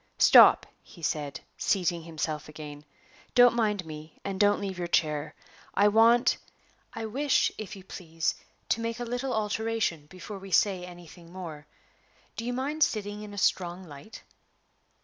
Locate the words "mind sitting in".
12.51-13.31